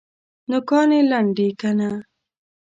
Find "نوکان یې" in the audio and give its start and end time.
0.49-1.01